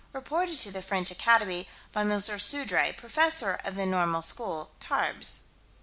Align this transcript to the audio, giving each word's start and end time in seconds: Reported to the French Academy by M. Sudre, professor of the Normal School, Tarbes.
Reported 0.13 0.57
to 0.57 0.71
the 0.71 0.81
French 0.81 1.11
Academy 1.11 1.69
by 1.93 2.01
M. 2.01 2.09
Sudre, 2.19 2.91
professor 2.97 3.59
of 3.63 3.75
the 3.75 3.85
Normal 3.85 4.23
School, 4.23 4.71
Tarbes. 4.79 5.41